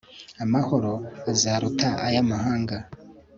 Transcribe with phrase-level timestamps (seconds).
[0.43, 0.91] amahoro
[1.31, 2.77] azaruta ay'amahanga